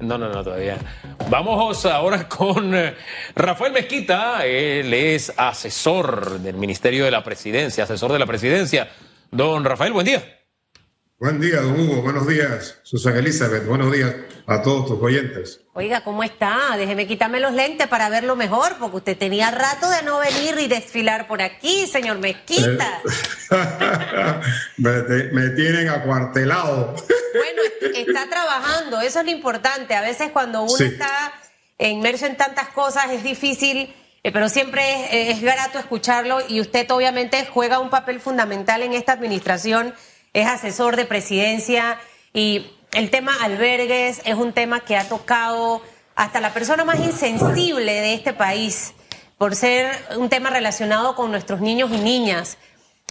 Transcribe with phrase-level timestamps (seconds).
[0.00, 0.76] No, no, no, todavía.
[1.30, 2.96] Vamos ahora con eh,
[3.36, 4.44] Rafael Mezquita.
[4.44, 8.88] Él es asesor del Ministerio de la Presidencia, asesor de la Presidencia.
[9.30, 10.43] Don Rafael, buen día.
[11.24, 12.02] Buen día, don Hugo.
[12.02, 13.64] Buenos días, Susana Elizabeth.
[13.64, 14.14] Buenos días
[14.46, 15.58] a todos tus oyentes.
[15.72, 16.76] Oiga, ¿cómo está?
[16.76, 20.68] Déjeme quitarme los lentes para verlo mejor, porque usted tenía rato de no venir y
[20.68, 23.00] desfilar por aquí, señor Mezquita.
[24.76, 26.94] me, tienen acuartelado.
[27.34, 27.62] bueno,
[27.94, 29.94] está trabajando, eso es lo importante.
[29.94, 31.32] A veces cuando uno está
[31.78, 37.46] inmerso en tantas cosas es difícil, eh, pero siempre es grato escucharlo y usted obviamente
[37.50, 39.94] juega un papel fundamental en esta administración
[40.34, 41.98] es asesor de presidencia
[42.34, 45.80] y el tema albergues es un tema que ha tocado
[46.16, 48.92] hasta la persona más insensible de este país
[49.38, 52.58] por ser un tema relacionado con nuestros niños y niñas.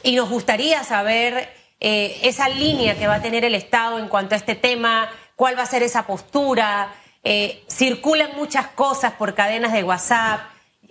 [0.03, 4.35] Y nos gustaría saber eh, esa línea que va a tener el Estado en cuanto
[4.35, 6.93] a este tema, cuál va a ser esa postura.
[7.23, 10.41] Eh, circulan muchas cosas por cadenas de WhatsApp.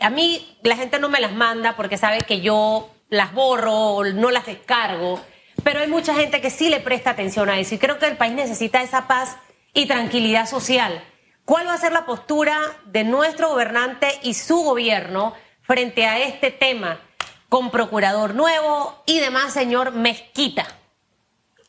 [0.00, 4.04] A mí la gente no me las manda porque sabe que yo las borro o
[4.04, 5.20] no las descargo.
[5.64, 8.16] Pero hay mucha gente que sí le presta atención a eso y creo que el
[8.16, 9.36] país necesita esa paz
[9.74, 11.02] y tranquilidad social.
[11.44, 16.50] ¿Cuál va a ser la postura de nuestro gobernante y su gobierno frente a este
[16.50, 17.00] tema
[17.48, 20.66] con procurador nuevo y demás, señor Mezquita?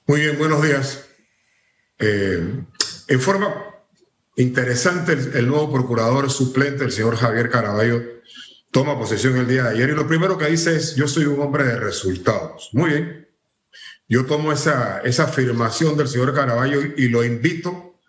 [0.05, 1.09] Muy bien, buenos días.
[1.99, 2.41] Eh,
[3.07, 3.73] en forma
[4.35, 8.01] interesante, el, nuevo procurador suplente, el señor Javier Caraballo,
[8.71, 11.39] toma posesión el día de ayer y lo primero que dice es, yo soy un
[11.39, 12.69] hombre de resultados.
[12.73, 13.22] Muy bien,
[14.07, 17.99] yo tomo esa, esa afirmación del señor Caraballo y lo invito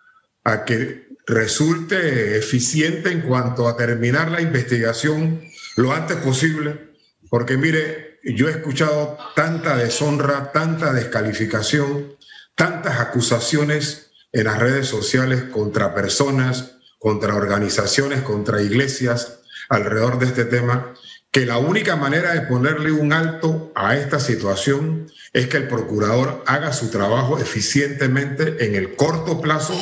[0.43, 5.41] a que resulte eficiente en cuanto a terminar la investigación
[5.75, 6.93] lo antes posible,
[7.29, 12.15] porque mire, yo he escuchado tanta deshonra, tanta descalificación,
[12.55, 20.45] tantas acusaciones en las redes sociales contra personas, contra organizaciones, contra iglesias alrededor de este
[20.45, 20.93] tema,
[21.35, 26.41] que la única manera de ponerle un alto a esta situación es que el procurador
[26.47, 29.73] haga su trabajo eficientemente en el corto plazo,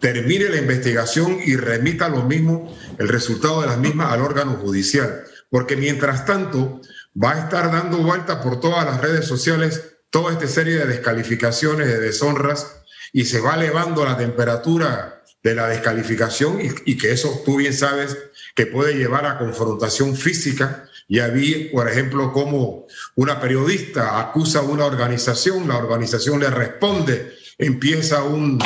[0.00, 5.24] termine la investigación y remita lo mismo, el resultado de las mismas al órgano judicial.
[5.48, 6.82] Porque mientras tanto
[7.16, 11.88] va a estar dando vueltas por todas las redes sociales toda esta serie de descalificaciones,
[11.88, 12.82] de deshonras,
[13.14, 18.14] y se va elevando la temperatura de la descalificación y que eso tú bien sabes
[18.54, 20.88] que puede llevar a confrontación física.
[21.12, 22.86] Ya vi, por ejemplo, cómo
[23.16, 28.58] una periodista acusa a una organización, la organización le responde, empieza un,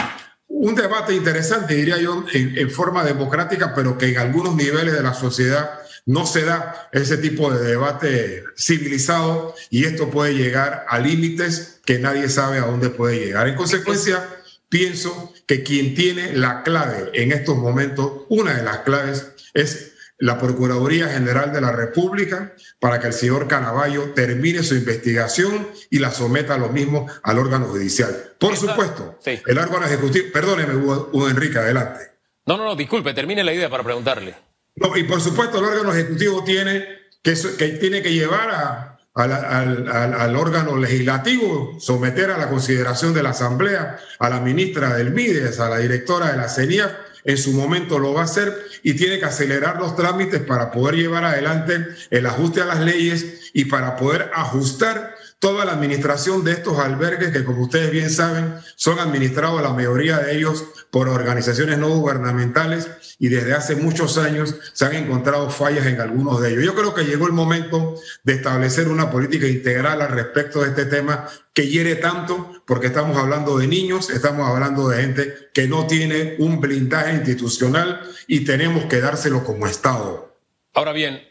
[0.46, 5.12] un debate interesante, diría yo, en, forma democrática, pero que en algunos niveles de la
[5.12, 11.80] sociedad no se da ese tipo de debate civilizado y esto puede llegar a límites
[11.84, 13.48] que nadie sabe a dónde puede llegar.
[13.48, 14.24] En consecuencia,
[14.68, 19.85] pienso que quien tiene la clave en estos momentos, una de las claves, es
[20.18, 25.98] la Procuraduría General de la República para que el señor Canavallo termine su investigación y
[25.98, 28.32] la someta a lo mismo al órgano judicial.
[28.38, 32.00] Por supuesto, el órgano ejecutivo, perdóneme, Hugo, Enrique, adelante.
[32.46, 34.34] No, no, no, disculpe, termine la idea para preguntarle.
[34.76, 36.86] No, y por supuesto, el órgano ejecutivo tiene
[37.22, 43.30] que, que tiene que llevar al, al, órgano legislativo, someter a la consideración de la
[43.30, 46.92] Asamblea a la ministra del MIDES, a la directora de la CENIAF,
[47.26, 50.94] en su momento lo va a hacer y tiene que acelerar los trámites para poder
[50.94, 56.52] llevar adelante el ajuste a las leyes y para poder ajustar toda la administración de
[56.52, 61.78] estos albergues que, como ustedes bien saben, son administrados la mayoría de ellos por organizaciones
[61.78, 66.64] no gubernamentales y desde hace muchos años se han encontrado fallas en algunos de ellos.
[66.64, 70.86] Yo creo que llegó el momento de establecer una política integral al respecto de este
[70.86, 75.86] tema que hiere tanto, porque estamos hablando de niños, estamos hablando de gente que no
[75.86, 80.36] tiene un blindaje institucional y tenemos que dárselo como Estado.
[80.74, 81.22] Ahora bien,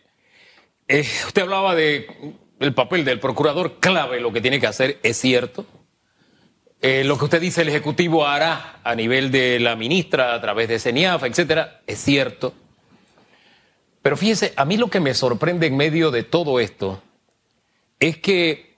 [0.87, 2.07] eh, usted hablaba de
[2.59, 5.65] el papel del procurador clave, lo que tiene que hacer es cierto.
[6.81, 10.67] Eh, lo que usted dice el Ejecutivo hará a nivel de la ministra, a través
[10.67, 12.53] de CENIAF, etcétera, es cierto.
[14.01, 17.01] Pero fíjese, a mí lo que me sorprende en medio de todo esto
[17.99, 18.77] es que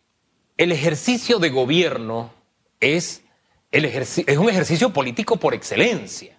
[0.57, 2.33] el ejercicio de gobierno
[2.79, 3.23] es,
[3.71, 6.37] es un ejercicio político por excelencia.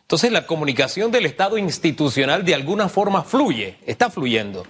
[0.00, 4.66] Entonces la comunicación del Estado institucional de alguna forma fluye, está fluyendo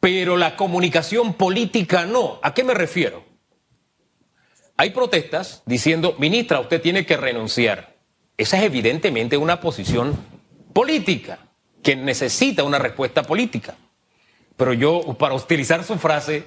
[0.00, 2.38] pero la comunicación política no.
[2.42, 3.24] ¿A qué me refiero?
[4.80, 7.96] Hay protestas diciendo, ministra, usted tiene que renunciar.
[8.36, 10.16] Esa es evidentemente una posición
[10.72, 11.40] política
[11.82, 13.74] que necesita una respuesta política.
[14.56, 16.46] Pero yo, para utilizar su frase,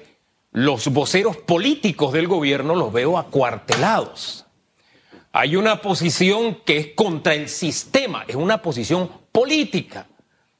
[0.50, 4.46] los voceros políticos del gobierno los veo acuartelados.
[5.32, 10.06] hay una posición que es contra el sistema, es una posición política.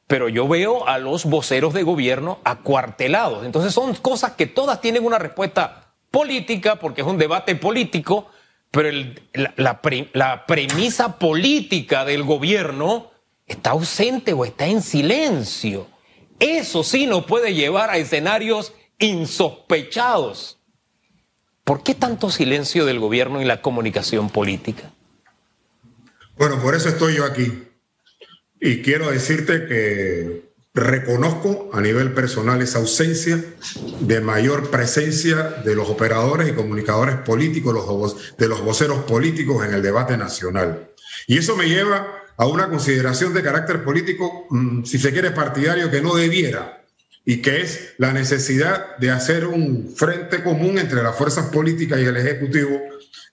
[0.06, 3.46] Pero yo veo a los voceros de gobierno acuartelados.
[3.46, 5.81] Entonces son cosas que todas tienen una respuesta
[6.12, 8.30] política, porque es un debate político,
[8.70, 8.90] pero
[9.32, 9.80] la,
[10.12, 13.10] la premisa política del gobierno
[13.46, 15.88] está ausente o está en silencio.
[16.38, 20.58] Eso sí nos puede llevar a escenarios insospechados.
[21.64, 24.90] ¿Por qué tanto silencio del gobierno y la comunicación política?
[26.36, 27.68] Bueno, por eso estoy yo aquí.
[28.60, 33.42] Y quiero decirte que reconozco a nivel personal esa ausencia
[34.00, 39.82] de mayor presencia de los operadores y comunicadores políticos, de los voceros políticos en el
[39.82, 40.90] debate nacional.
[41.26, 45.90] Y eso me lleva a una consideración de carácter político, mm, si se quiere, partidario,
[45.90, 46.82] que no debiera
[47.24, 52.04] y que es la necesidad de hacer un frente común entre las fuerzas políticas y
[52.04, 52.80] el Ejecutivo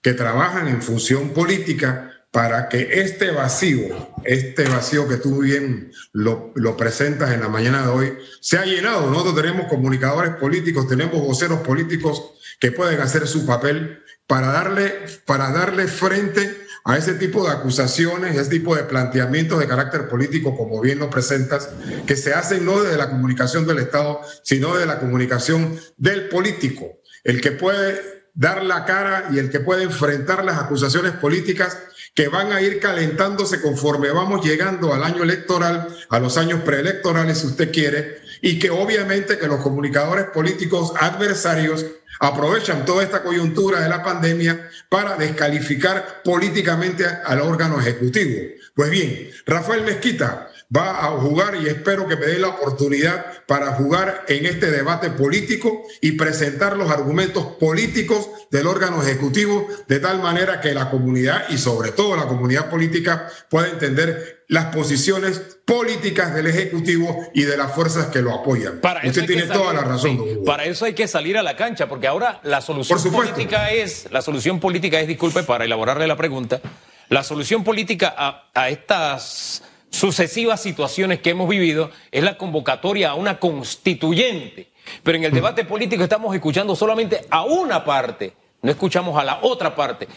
[0.02, 6.52] que trabajan en función política para que este vacío, este vacío que tú bien lo,
[6.76, 9.10] presentas en la mañana de hoy, sea llenado.
[9.10, 14.94] Nosotros tenemos comunicadores políticos, tenemos voceros políticos que pueden hacer su papel para darle,
[15.26, 20.56] para darle frente a ese tipo de acusaciones, ese tipo de planteamientos de carácter político,
[20.56, 21.70] como bien lo presentas,
[22.06, 27.00] que se hacen no desde la comunicación del Estado, sino de la comunicación del político,
[27.24, 31.76] el que puede dar la cara y el que puede enfrentar las acusaciones políticas
[32.20, 37.38] que van a ir calentándose conforme vamos llegando al año electoral, a los años preelectorales,
[37.38, 41.86] si usted quiere, y que obviamente que los comunicadores políticos adversarios
[42.20, 48.38] aprovechan toda esta coyuntura de la pandemia para descalificar políticamente al órgano ejecutivo.
[48.74, 53.72] Pues bien, Rafael Mezquita va a jugar y espero que me dé la oportunidad para
[53.72, 60.20] jugar en este debate político y presentar los argumentos políticos del órgano ejecutivo de tal
[60.20, 66.34] manera que la comunidad y sobre todo la comunidad política pueda entender las posiciones políticas
[66.34, 68.80] del Ejecutivo y de las fuerzas que lo apoyan.
[68.80, 70.18] Para Usted tiene toda la razón.
[70.44, 74.22] para eso hay que salir a la cancha, porque ahora la solución política es, la
[74.22, 76.60] solución política es, disculpe, para elaborarle la pregunta,
[77.08, 83.14] la solución política a, a estas sucesivas situaciones que hemos vivido es la convocatoria a
[83.14, 84.70] una constituyente.
[85.02, 88.32] Pero en el debate político estamos escuchando solamente a una parte,
[88.62, 90.08] no escuchamos a la otra parte.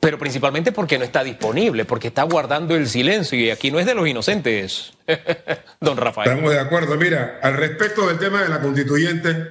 [0.00, 3.84] Pero principalmente porque no está disponible, porque está guardando el silencio y aquí no es
[3.84, 4.94] de los inocentes,
[5.80, 6.30] don Rafael.
[6.30, 6.96] Estamos de acuerdo.
[6.96, 9.50] Mira, al respecto del tema de la constituyente,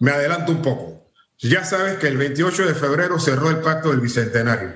[0.00, 1.12] me adelanto un poco.
[1.38, 4.72] Ya sabes que el 28 de febrero cerró el pacto del Bicentenario.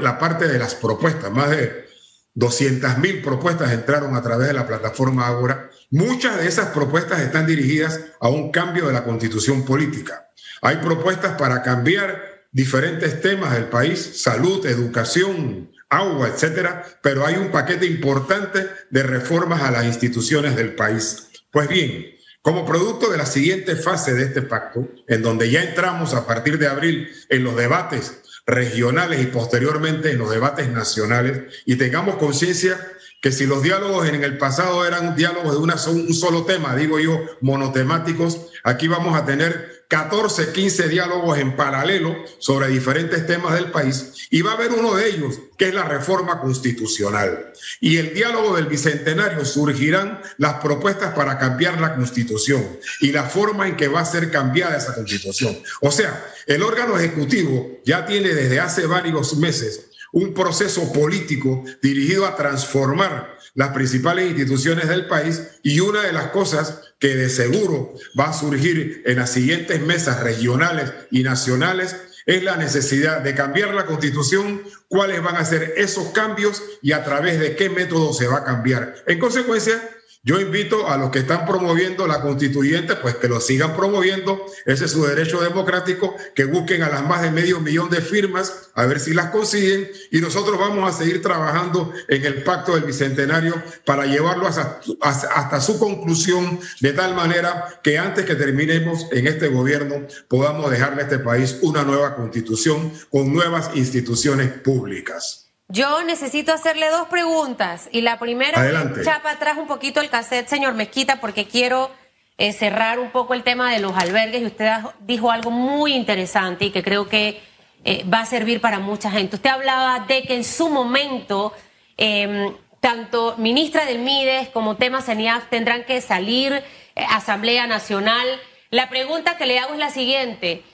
[0.00, 1.86] La parte de las propuestas, más de
[2.34, 5.70] 200 mil propuestas entraron a través de la plataforma Agora.
[5.90, 10.30] Muchas de esas propuestas están dirigidas a un cambio de la constitución política.
[10.62, 17.50] Hay propuestas para cambiar diferentes temas del país, salud, educación, agua, etcétera, pero hay un
[17.50, 21.28] paquete importante de reformas a las instituciones del país.
[21.50, 22.06] Pues bien,
[22.40, 26.58] como producto de la siguiente fase de este pacto, en donde ya entramos a partir
[26.58, 32.76] de abril en los debates regionales y posteriormente en los debates nacionales y tengamos conciencia
[33.20, 36.98] que si los diálogos en el pasado eran diálogos de una, un solo tema, digo
[36.98, 43.70] yo, monotemáticos, aquí vamos a tener 14, 15 diálogos en paralelo sobre diferentes temas del
[43.70, 47.52] país y va a haber uno de ellos que es la reforma constitucional.
[47.78, 52.66] Y el diálogo del Bicentenario surgirán las propuestas para cambiar la constitución
[53.02, 55.58] y la forma en que va a ser cambiada esa constitución.
[55.82, 62.26] O sea, el órgano ejecutivo ya tiene desde hace varios meses un proceso político dirigido
[62.26, 67.94] a transformar las principales instituciones del país y una de las cosas que de seguro
[68.18, 73.74] va a surgir en las siguientes mesas regionales y nacionales es la necesidad de cambiar
[73.74, 78.28] la constitución, cuáles van a ser esos cambios y a través de qué método se
[78.28, 78.94] va a cambiar.
[79.08, 79.82] En consecuencia,
[80.24, 84.84] yo invito a los que están promoviendo la constituyente, pues que lo sigan promoviendo, ese
[84.84, 88.86] es su derecho democrático, que busquen a las más de medio millón de firmas, a
[88.86, 93.60] ver si las consiguen, y nosotros vamos a seguir trabajando en el pacto del Bicentenario
[93.84, 100.06] para llevarlo hasta, su conclusión, de tal manera que antes que terminemos en este gobierno
[100.28, 105.41] podamos dejarle a este país una nueva constitución con nuevas instituciones públicas.
[105.72, 107.88] Yo necesito hacerle dos preguntas.
[107.92, 108.60] Y la primera,
[109.02, 111.90] chapa atrás un poquito el cassette, señor Mezquita, porque quiero
[112.36, 114.42] eh, cerrar un poco el tema de los albergues.
[114.42, 117.40] Y usted dijo algo muy interesante y que creo que
[117.84, 119.36] eh, va a servir para mucha gente.
[119.36, 121.54] Usted hablaba de que en su momento,
[121.96, 126.62] em, tanto ministra del MIDES como tema CENIAF tendrán que salir, eh,
[127.08, 128.26] Asamblea Nacional.
[128.68, 130.64] La pregunta que le hago es la siguiente.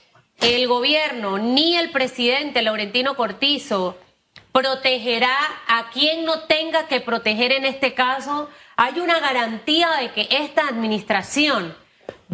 [0.41, 3.97] El gobierno, ni el presidente Laurentino Cortizo,
[4.51, 5.37] protegerá
[5.67, 8.49] a quien no tenga que proteger en este caso.
[8.75, 11.75] Hay una garantía de que esta administración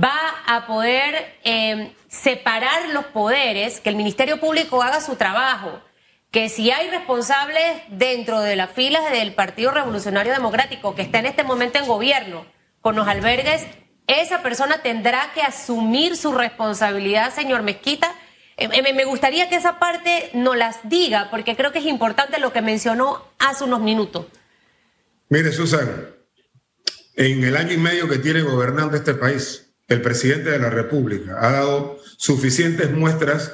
[0.01, 5.81] va a poder eh, separar los poderes, que el Ministerio Público haga su trabajo,
[6.31, 11.27] que si hay responsables dentro de las filas del Partido Revolucionario Democrático que está en
[11.27, 12.45] este momento en gobierno
[12.81, 13.65] con los albergues,
[14.07, 18.13] esa persona tendrá que asumir su responsabilidad, señor Mezquita.
[18.57, 22.39] Eh, eh, me gustaría que esa parte nos las diga, porque creo que es importante
[22.39, 24.27] lo que mencionó hace unos minutos.
[25.29, 26.09] Mire, Susan,
[27.15, 31.37] en el año y medio que tiene gobernando este país, el presidente de la República
[31.39, 33.53] ha dado suficientes muestras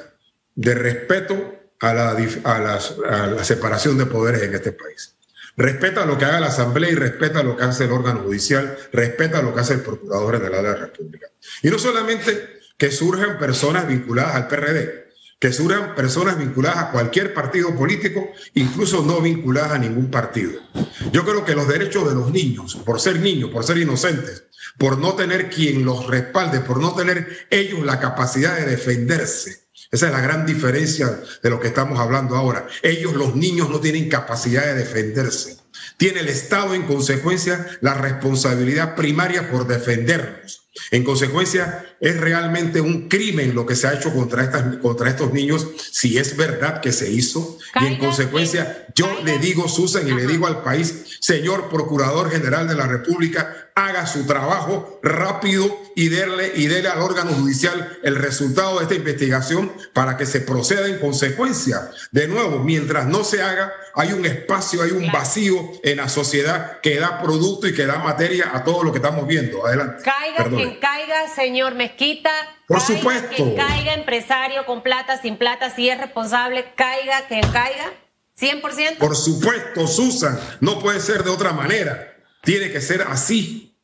[0.54, 5.16] de respeto a la, separación de poderes en este país.
[5.56, 9.42] Respeta lo que haga la Asamblea y respeta lo que hace el órgano judicial, respeta
[9.42, 11.26] lo que hace el Procurador de la República.
[11.62, 12.51] Y no solamente
[12.82, 15.06] que surjan personas vinculadas al PRD,
[15.38, 20.50] que surjan personas vinculadas a cualquier partido político, incluso no vinculadas a ningún partido.
[21.12, 24.46] Yo creo que los derechos de los niños, por ser niños, por ser inocentes,
[24.78, 30.06] por no tener quien los respalde, por no tener ellos la capacidad de defenderse, esa
[30.06, 32.66] es la gran diferencia de lo que estamos hablando ahora.
[32.82, 35.58] Ellos, los niños, no tienen capacidad de defenderse.
[35.98, 40.61] Tiene el Estado, en consecuencia, la responsabilidad primaria por defenderlos.
[40.90, 45.32] En consecuencia, es realmente un crimen lo que se ha hecho contra, estas, contra estos
[45.32, 47.58] niños, si es verdad que se hizo.
[47.80, 52.66] y en consecuencia, yo le digo, Susan, y le digo al país, señor Procurador General
[52.66, 58.16] de la República, haga su trabajo rápido y déle, y déle al órgano judicial el
[58.16, 61.90] resultado de esta investigación para que se proceda en consecuencia.
[62.10, 66.80] De nuevo, mientras no se haga, hay un espacio, hay un vacío en la sociedad
[66.80, 69.66] que da producto y que da materia a todo lo que estamos viendo.
[69.66, 70.02] Adelante.
[70.02, 72.30] Caiga quien caiga, señor Mezquita.
[72.66, 73.34] Por supuesto.
[73.34, 77.92] Quien caiga, empresario con plata, sin plata, si es responsable, caiga quien caiga.
[78.38, 78.98] 100%.
[78.98, 82.16] Por supuesto, Susan, no puede ser de otra manera.
[82.42, 83.76] Tiene que ser así.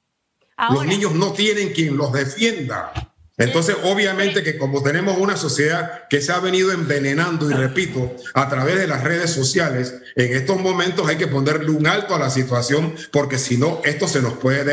[0.71, 2.93] los niños no tienen quien los defienda.
[3.38, 8.49] Entonces, obviamente que como tenemos una sociedad que se ha venido envenenando, y repito, a
[8.49, 12.30] través de las redes sociales, en estos momentos hay que ponerle un alto a la
[12.30, 14.64] situación porque si no, esto se nos puede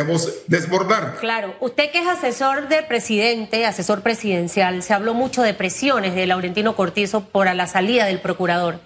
[0.47, 1.17] desbordar.
[1.19, 6.25] Claro, usted que es asesor del presidente, asesor presidencial, se habló mucho de presiones de
[6.25, 8.79] Laurentino Cortizo por la salida del procurador.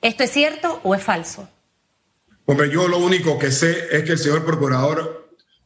[0.00, 1.46] ¿Esto es cierto o es falso?
[2.46, 5.19] Hombre, yo lo único que sé es que el señor procurador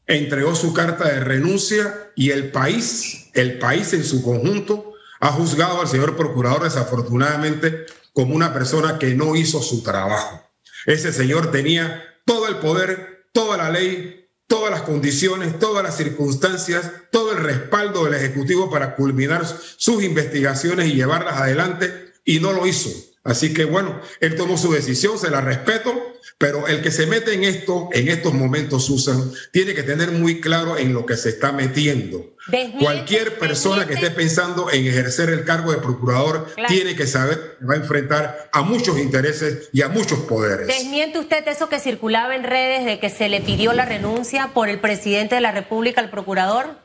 [0.06, 5.80] entregó su carta de renuncia y el país, el país en su conjunto, ha juzgado
[5.80, 10.42] al señor procurador desafortunadamente como una persona que no hizo su trabajo.
[10.86, 16.90] Ese señor tenía todo el poder, toda la ley, todas las condiciones, todas las circunstancias,
[17.10, 22.66] todo el respaldo del Ejecutivo para culminar sus investigaciones y llevarlas adelante y no lo
[22.66, 22.90] hizo.
[23.24, 25.92] Así que bueno, él tomó su decisión, se la respeto,
[26.36, 30.42] pero el que se mete en esto, en estos momentos, Susan, tiene que tener muy
[30.42, 32.34] claro en lo que se está metiendo.
[32.78, 37.64] Cualquier persona que esté pensando en ejercer el cargo de procurador tiene que saber que
[37.64, 40.66] va a enfrentar a muchos intereses y a muchos poderes.
[40.66, 44.68] ¿Desmiente usted eso que circulaba en redes de que se le pidió la renuncia por
[44.68, 46.76] el presidente de la República al procurador?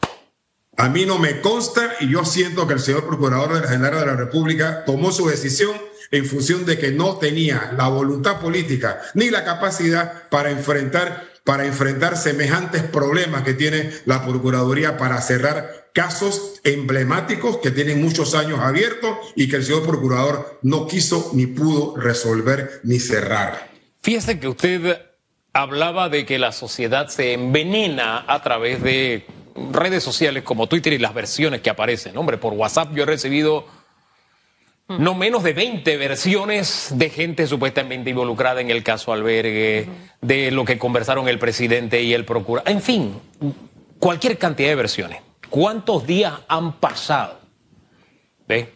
[0.80, 4.16] A mí no me consta y yo siento que el señor Procurador General de la
[4.16, 5.76] República tomó su decisión
[6.10, 11.66] en función de que no tenía la voluntad política ni la capacidad para enfrentar, para
[11.66, 18.62] enfrentar semejantes problemas que tiene la Procuraduría para cerrar casos emblemáticos que tienen muchos años
[18.62, 23.70] abiertos y que el señor Procurador no quiso ni pudo resolver ni cerrar.
[24.02, 25.02] Fíjese que usted
[25.52, 29.26] hablaba de que la sociedad se envenena a través de
[29.72, 32.18] redes sociales como Twitter y las versiones que aparecen.
[32.18, 33.66] Hombre, por WhatsApp yo he recibido
[34.88, 39.88] no menos de 20 versiones de gente supuestamente involucrada en el caso albergue,
[40.22, 42.70] de lo que conversaron el presidente y el procurador.
[42.70, 43.14] En fin,
[44.00, 45.22] cualquier cantidad de versiones.
[45.50, 47.40] ¿Cuántos días han pasado?
[48.48, 48.74] ¿Ve?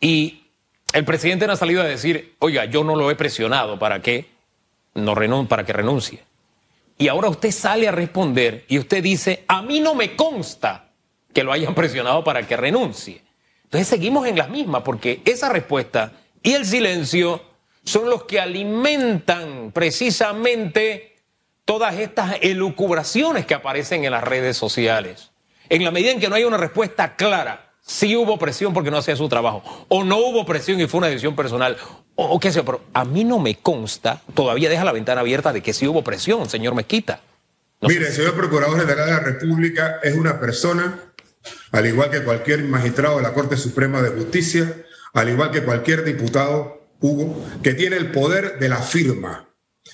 [0.00, 0.44] Y
[0.92, 4.26] el presidente no ha salido a decir, oiga, yo no lo he presionado para que,
[4.94, 6.27] no para que renuncie.
[6.98, 10.90] Y ahora usted sale a responder y usted dice, a mí no me consta
[11.32, 13.22] que lo hayan presionado para que renuncie.
[13.62, 16.12] Entonces seguimos en las mismas porque esa respuesta
[16.42, 17.42] y el silencio
[17.84, 21.16] son los que alimentan precisamente
[21.64, 25.30] todas estas elucubraciones que aparecen en las redes sociales.
[25.68, 28.98] En la medida en que no hay una respuesta clara, si hubo presión porque no
[28.98, 31.78] hacía su trabajo, o no hubo presión y fue una decisión personal,
[32.14, 35.62] o, qué sé pero a mí no me consta, todavía deja la ventana abierta de
[35.62, 37.22] que sí hubo presión, señor Mezquita.
[37.80, 41.00] Mire, el señor Procurador General de la República es una persona,
[41.72, 46.04] al igual que cualquier magistrado de la Corte Suprema de Justicia, al igual que cualquier
[46.04, 49.48] diputado Hugo, que tiene el poder de la firma.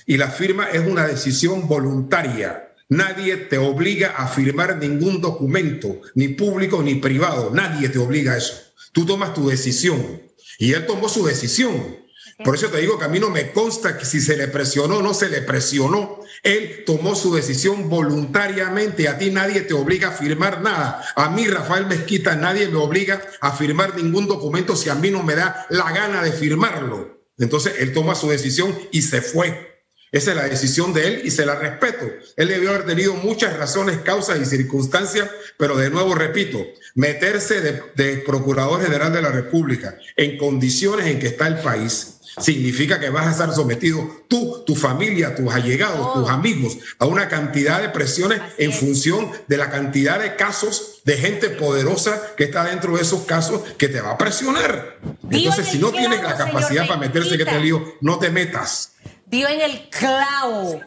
[0.04, 2.73] Y la firma es una decisión voluntaria.
[2.88, 7.50] Nadie te obliga a firmar ningún documento, ni público ni privado.
[7.52, 8.54] Nadie te obliga a eso.
[8.92, 10.22] Tú tomas tu decisión.
[10.58, 12.04] Y él tomó su decisión.
[12.44, 14.98] Por eso te digo que a mí no me consta que si se le presionó
[14.98, 16.20] o no se le presionó.
[16.42, 19.08] Él tomó su decisión voluntariamente.
[19.08, 21.04] A ti nadie te obliga a firmar nada.
[21.16, 25.22] A mí, Rafael Mezquita, nadie me obliga a firmar ningún documento si a mí no
[25.22, 27.24] me da la gana de firmarlo.
[27.38, 29.73] Entonces él toma su decisión y se fue.
[30.14, 32.08] Esa es la decisión de él y se la respeto.
[32.36, 35.28] Él debió haber tenido muchas razones, causas y circunstancias,
[35.58, 41.18] pero de nuevo repito, meterse de, de, Procurador General de la República en condiciones en
[41.18, 46.14] que está el país significa que vas a estar sometido tú, tu familia, tus allegados,
[46.14, 51.16] tus amigos, a una cantidad de presiones en función de la cantidad de casos de
[51.16, 54.98] gente poderosa que está dentro de esos casos que te va a presionar.
[55.30, 58.93] Entonces, si no tienes la capacidad para meterse que te lío, no te metas.
[59.34, 60.80] Dio en el clavo.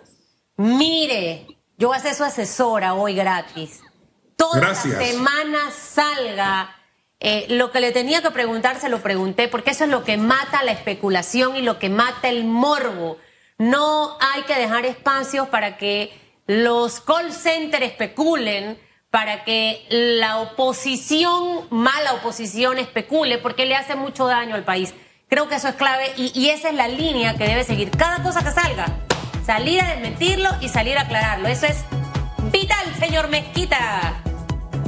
[0.56, 3.82] Mire, yo voy a ser su asesora hoy gratis.
[4.38, 6.74] Toda la semana salga
[7.20, 10.16] eh, lo que le tenía que preguntar se lo pregunté porque eso es lo que
[10.16, 13.18] mata la especulación y lo que mata el morbo.
[13.58, 18.80] No hay que dejar espacios para que los call centers especulen,
[19.12, 24.94] para que la oposición, mala oposición, especule, porque le hace mucho daño al país.
[25.30, 28.24] Creo que eso es clave y, y esa es la línea que debe seguir cada
[28.24, 28.96] cosa que salga.
[29.46, 31.50] Salir a desmentirlo y salir a aclararlo.
[31.50, 31.84] Eso es
[32.50, 34.22] vital, señor Mezquita.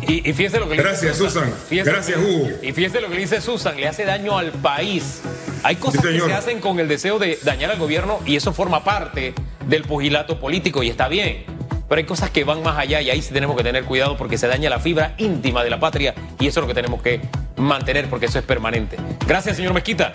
[0.08, 1.54] Y, fíjese lo que le Gracias, dice Susan.
[1.70, 2.52] Gracias, Hugo.
[2.64, 5.22] Y fíjese lo que dice Susan, le hace daño al país.
[5.64, 8.82] Hay cosas que se hacen con el deseo de dañar al gobierno y eso forma
[8.86, 9.34] parte
[9.68, 11.44] del pugilato político y está bien.
[11.90, 14.38] Pero hay cosas que van más allá y ahí sí tenemos que tener cuidado porque
[14.38, 17.20] se daña la fibra íntima de la patria y eso es lo que tenemos que
[17.58, 18.98] mantener porque eso es permanente.
[19.28, 20.14] Gracias, señor Mezquita.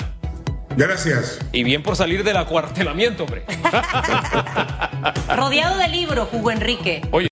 [0.76, 1.38] Gracias.
[1.52, 3.44] Y bien por salir del acuartelamiento, hombre.
[5.36, 7.02] Rodeado de libros, Hugo Enrique.
[7.10, 7.22] Oye.